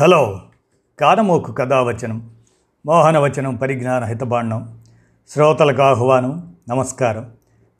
[0.00, 0.40] Hello
[1.00, 2.30] కానమోకు కథావచనం
[2.86, 4.82] మోహనవచనం పరిజ్ఞాన హితబాండం
[5.28, 7.32] శ్రోతలకు ఆహ్వానం నమస్కారం.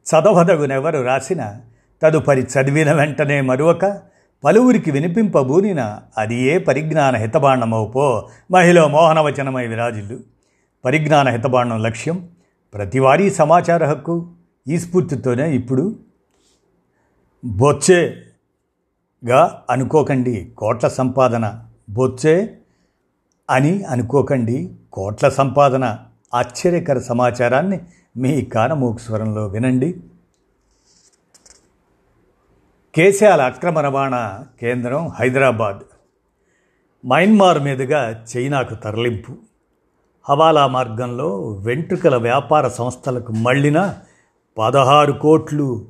[0.05, 1.61] చదవదగునెవరు రాసిన
[2.03, 4.01] తదుపరి చదివిన వెంటనే మరొక
[4.45, 10.21] పలువురికి వినిపింపబూనిన అది ఏ పరిజ్ఞాన హితబాండమవుపో మహిళ మోహనవచనమై విరాజిల్లు.
[10.85, 12.29] పరిజ్ఞాన హితబాండం లక్ష్యం
[12.75, 14.31] ప్రతివారీ సమాచార హక్కు
[14.69, 15.97] ఈ స్ఫూర్తితోనే ఇప్పుడు.
[17.45, 22.59] బొచ్చేగా అనుకోకండి కోట్ల సంపాదన బొచ్చే
[23.51, 24.75] అని అనుకోకండి.
[24.93, 25.99] కోట్ల సంపాదన
[26.35, 27.81] ఆశ్చర్యకర సమాచారాన్ని
[28.17, 30.01] మీ కానమూకు స్వరంలో వినండి.
[32.95, 35.81] కేశాల అక్రమ రవాణా కేంద్రం హైదరాబాద్.
[37.07, 39.33] మయన్మార్ మీదుగా చైనాకు తరలింపు.
[40.29, 43.99] హవాలా మార్గంలో వెంట్రుకల వ్యాపార సంస్థలకు మళ్ళిన
[44.59, 45.89] పదహారు కోట్లు.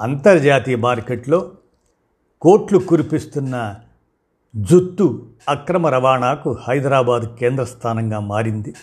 [0.00, 1.50] అంతర్జాతీయ మార్కెట్లో
[2.40, 3.76] కోట్లు కురిపిస్తున్న
[4.54, 8.74] జుత్తు అక్రమ రవాణాకు హైదరాబాద్ కేంద్ర స్థానంగా మారింది.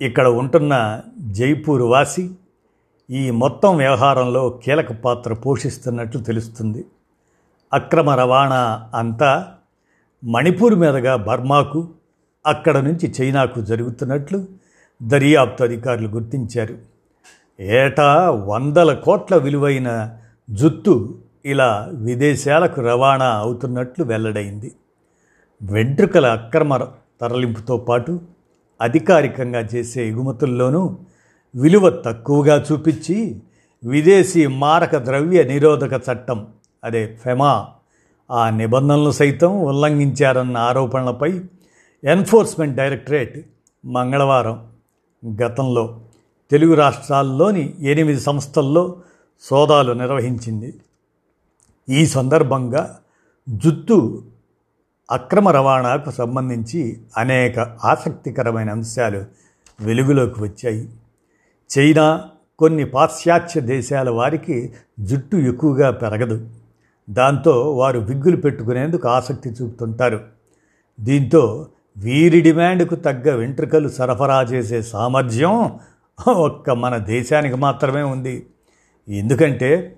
[0.00, 2.30] ఇక్కడ ఉంటున్న జైపూర్ వాసి
[3.10, 6.84] ఈ మొత్తం వ్యవహారంలో కీలక పాత్ర పోషిస్తున్నట్లు తెలుస్తుంది.
[7.72, 9.48] అక్రమ రవాణా అంతా
[10.24, 11.88] మణిపూర్ మీదుగా బర్మాకు
[12.46, 14.48] అక్కడ నుంచి చైనాకు జరుగుతున్నట్లు
[15.02, 16.78] దర్యాప్తు అధికారులు గుర్తించారు.
[17.60, 20.16] ఏటా వందల కోట్ల విలువైన
[20.50, 24.74] జుత్తు ఇలా విదేశాలకు రవాణా అవుతున్నట్లు వెల్లడైంది.
[25.62, 26.88] వెంట్రుకల అక్రమ
[27.20, 28.20] తరలింపుతో పాటు
[28.80, 30.96] అధికారికంగా చేసే ఎగుమతుల్లోనూ
[31.54, 33.42] విలువ తక్కువగా చూపించి
[33.84, 36.46] విదేశీ మారక ద్రవ్య నిరోధక చట్టం
[36.84, 37.68] అదే ఫెమా
[38.30, 41.40] ఆ నిబంధనలు సైతం ఉల్లంఘించారన్న ఆరోపణలపై
[42.04, 43.46] ఎన్ఫోర్స్మెంట్ డైరెక్టరేట్
[43.84, 44.66] మంగళవారం
[45.42, 46.00] గతంలో
[46.50, 48.96] తెలుగు రాష్ట్రాల్లోని ఎనిమిది సంస్థల్లో
[49.40, 50.74] సోదాలు నిర్వహించింది.
[51.90, 52.98] ఈ సందర్భంగా
[53.48, 54.22] జుత్తు
[55.10, 59.24] అక్రమ రవాణాకు సంబంధించి అనేక ఆసక్తికరమైన అంశాలు
[59.80, 60.88] వెలుగులోకి వచ్చాయి.
[61.78, 62.24] చైనా
[62.58, 66.48] కొన్ని పాశ్చాత్య దేశాల వారికి జుట్టు ఎక్కువగా పెరగదు.
[67.10, 70.20] దాంతో వారు విగ్గులు పెట్టుకునేందుకు ఆసక్తి చూపుతుంటారు.
[71.00, 75.78] దీంతో వీరి డిమాండ్కు తగ్గ వెంట్రుకలు సరఫరా చేసే సామర్థ్యం
[76.28, 78.46] ఒక్క మన దేశానికి మాత్రమే ఉంది.
[79.08, 79.96] ఎందుకంటే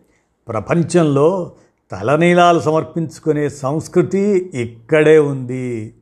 [0.48, 1.52] ప్రపంచంలో
[1.92, 5.94] తలనీలాలు సమర్పించుకునే సంస్కృతి ఇక్కడే ఉంది.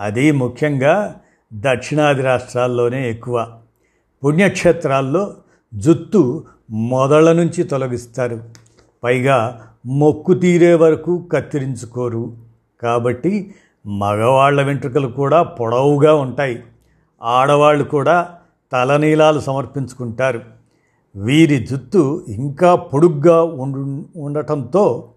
[0.00, 1.20] అది ముఖ్యంగా
[1.52, 3.58] దక్షిణాది రాష్ట్రాల్లోనే ఎక్కువ.
[4.24, 5.34] పుణ్యక్షేత్రాల్లో
[5.74, 8.42] జుత్తు మొదళ్ళ నుంచి తొలగిస్తారు.
[9.04, 12.32] పైగా మొక్కు తీరే వరకు కత్తిరించుకోరు.
[12.82, 13.54] కాబట్టి
[13.86, 16.62] మగవాళ్ళ వెంట్రుకలు కూడా పొడవుగా ఉంటాయి.
[17.22, 18.28] ఆడవాళ్ళు కూడా
[18.72, 20.40] తలనీలాలు సమర్పించుకుంటారు.
[21.16, 25.10] వీరి జుత్తు ఇంకా పొడుగ్గా ఉండు ఉండటంతో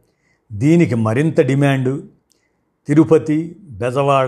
[0.51, 2.03] దీనికి మరింత డిమాండు.
[2.87, 4.27] తిరుపతి బెజవాడ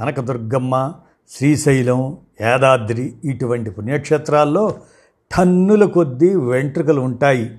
[0.00, 0.92] కనకదుర్గమ్మ
[1.30, 4.74] శ్రీశైలం యాదాద్రి ఇటువంటి పుణ్యక్షేత్రాల్లో
[5.36, 7.58] టన్నుల కొద్దీ వెంట్రుకలు ఉంటాయి.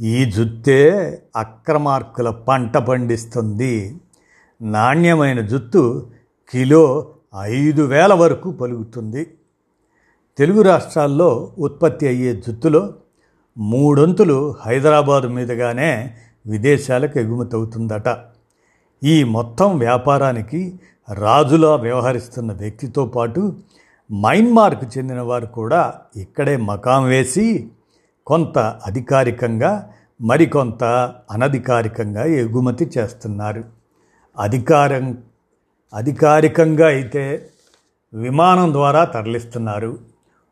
[0.00, 0.90] ఈ జుత్తే
[1.36, 3.96] అక్రమార్కుల పంట పండిస్తుంది.
[4.62, 6.10] నాణ్యమైన జుత్తు
[6.50, 7.08] కిలో
[7.40, 9.30] ఐదు వేల వరకు పలుకుతుంది.
[10.38, 12.94] తెలుగు రాష్ట్రాల్లో ఉత్పత్తి అయ్యే జుత్తులో
[13.58, 18.16] మూడొంతులు హైదరాబాదు మీదుగానే విదేశాలకు ఎగుమతవుతుందట.
[19.04, 20.78] ఈ మొత్తం వ్యాపారానికి
[21.14, 23.56] రాజులా వ్యవహరిస్తున్న వ్యక్తితో పాటు
[24.12, 27.70] మైన్మార్కు చెందిన వారు కూడా ఇక్కడే మకాం వేసి
[28.26, 29.92] కొంత అధికారికంగా
[30.22, 30.84] మరికొంత
[31.30, 33.64] అనధికారికంగా ఎగుమతి చేస్తున్నారు.
[34.38, 35.18] అధికారం
[35.94, 37.50] అధికారికంగా అయితే
[38.14, 39.98] విమానం ద్వారా తరలిస్తున్నారు.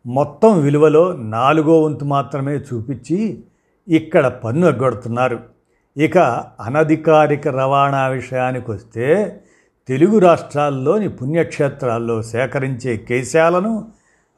[0.07, 3.45] మొత్తం విలువలో నాలుగో వంతు మాత్రమే చూపించి
[3.89, 5.58] ఇక్కడ పన్ను ఎగ్గొడుతున్నారు.
[5.99, 6.19] ఇక
[6.61, 9.41] అనధికారిక రవాణా విషయానికి వస్తే
[9.89, 13.93] తెలుగు రాష్ట్రాల్లోని పుణ్యక్షేత్రాల్లో సేకరించే కేశాలను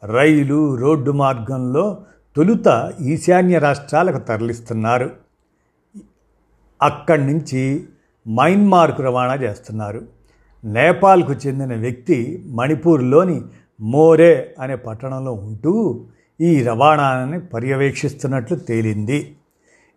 [0.05, 2.03] రైలు రోడ్డు మార్గంలో
[2.37, 5.11] తొలుత ఈశాన్య రాష్ట్రాలకు తరలిస్తున్నారు.
[6.83, 7.87] అక్కడి నుంచి
[8.29, 10.03] మైన్మార్కు రవాణా చేస్తున్నారు.
[10.65, 13.43] నేపాల్కు చెందిన వ్యక్తి మణిపూర్లోని
[13.81, 16.05] మోరే అనే పట్టణంలో ఉంటూ
[16.41, 19.37] ఈ రవాణాని పర్యవేక్షిస్తున్నట్లు తేలింది.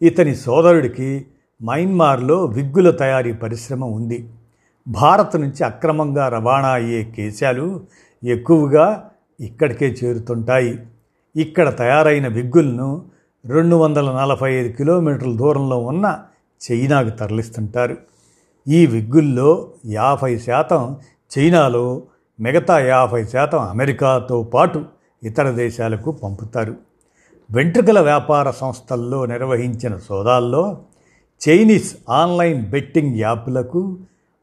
[0.01, 1.25] ఇతని సోదరుడికి
[1.61, 4.29] మయన్మార్లో విగ్గుల తయారీ పరిశ్రమ ఉంది.
[4.87, 7.81] భారత్ నుంచి అక్రమంగా రవాణా అయ్యే కేశాలు
[8.23, 9.09] ఎక్కువగా
[9.39, 10.85] ఇక్కడికే చేరుతుంటాయి.
[11.35, 13.05] ఇక్కడ తయారైన విగ్గులను
[13.45, 16.19] రెండు వందల నలభై ఐదు కిలోమీటర్ల దూరంలో ఉన్న
[16.61, 17.97] చైనాకు తరలిస్తుంటారు.
[18.67, 20.97] ఈ విగ్గుల్లో యాభై శాతం
[21.37, 22.01] చైనాలో
[22.39, 24.85] మిగతా యాభై శాతం అమెరికాతో పాటు
[25.23, 26.75] ఇతర దేశాలకు పంపుతారు.
[27.51, 30.77] వెంట్రుకల వ్యాపార సంస్థల్లో నిర్వహించిన సోదాల్లో
[31.49, 33.97] చైనీస్ ఆన్లైన్ బెట్టింగ్ యాప్లకు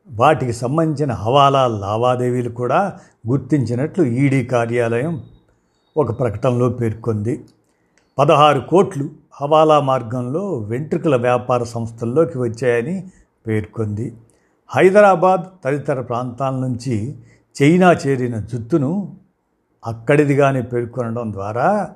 [0.08, 2.98] వాటికి సంబంధించిన హవాలా లావాదేవీలు కూడా
[3.28, 5.22] గుర్తించినట్లు ఈడీ కార్యాలయం
[5.96, 7.44] ఒక ప్రకటనలో పేర్కొంది.
[8.18, 13.08] పదహారు కోట్లు హవాలా మార్గంలో వెంట్రుకల వ్యాపార సంస్థల్లోకి వచ్చాయని
[13.46, 14.16] పేర్కొంది.
[14.68, 17.16] హైదరాబాద్ తదితర ప్రాంతాల నుంచి
[17.62, 19.16] చైనా చేరిన జుత్తును
[19.86, 21.88] అక్కడిదిగానే పేర్కొనడం ద్వారా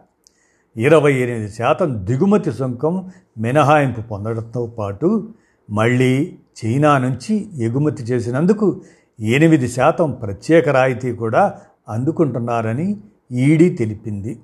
[0.77, 5.29] ఇరవై ఎనిమిది శాతం దిగుమతి సుంకం మినహాయింపు పొందడంతో పాటు
[5.71, 8.83] మళ్ళీ చైనా నుంచి ఎగుమతి చేసినందుకు
[9.21, 11.55] ఎనిమిది శాతం ప్రత్యేక రాయితీ కూడా
[11.89, 12.97] అందుకుంటున్నారని
[13.33, 14.41] ఈడీ తెలిపింది.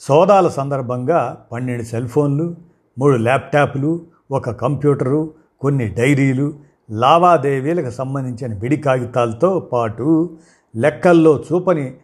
[0.00, 2.56] సోదాల సందర్భంగా పన్నెండు సెల్ ఫోన్లు
[2.98, 6.54] మూడు ల్యాప్టాప్లు ఒక కంప్యూటరు కొన్ని డైరీలు
[6.90, 10.38] లావాదేవీలకు సంబంధించిన విడి కాగితాలతో పాటు
[10.76, 11.94] లెక్కల్లో చూపని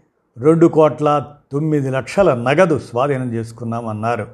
[0.45, 1.09] రెండు కోట్ల
[1.53, 4.27] తొమ్మిది లక్షల నగదు స్వాధీనం చేసుకున్నామన్నారు.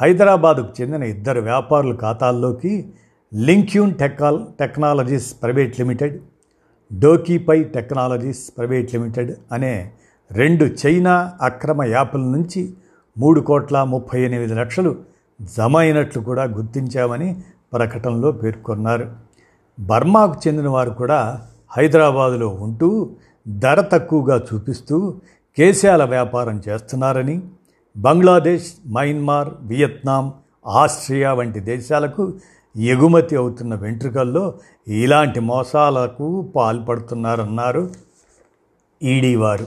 [0.00, 2.72] హైదరాబాదుకు చెందిన ఇద్దరు వ్యాపారుల ఖాతాల్లోకి
[3.34, 6.16] Linkyun టెక్నాల్ technologies private limited
[6.92, 9.90] Dokypay technologies private limited అనే
[10.32, 12.74] రెండు చైనా అక్రమ యాప్ల నుంచి
[13.18, 14.96] మూడు కోట్ల ముప్పై ఎనిమిది లక్షలు
[15.40, 17.42] జమ అయినట్లు కూడా గుర్తించామని
[17.72, 19.06] ప్రకటనలో పేర్కొన్నారు.
[19.80, 21.42] బర్మాకు చెందిన వారు కూడా
[21.76, 23.10] హైదరాబాదులో ఉంటూ
[23.48, 25.20] ధర తక్కువగా చూపిస్తూ
[25.56, 27.42] కేశాల వ్యాపారం చేస్తున్నారని
[27.96, 30.32] బంగ్లాదేశ్ మయన్మార్ వియత్నాం
[30.66, 32.34] ఆస్ట్రియా వంటి దేశాలకు
[32.76, 34.58] ఎగుమతి అవుతున్న వెంట్రుకల్లో
[34.88, 37.90] ఇలాంటి మోసాలకు పాల్పడుతున్నారన్నారు
[39.02, 39.66] ఈడీ వారు.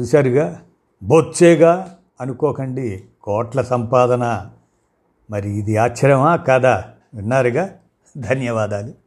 [0.00, 0.62] చూశారుగా
[1.02, 4.46] బొచ్చేగా అనుకోకండి కోట్ల సంపాదన.
[5.30, 6.36] మరి ఇది ఆశ్చర్యమా?
[6.36, 6.84] కాదా?
[7.14, 7.70] విన్నారుగా?
[8.18, 9.03] ధన్యవాదాలు.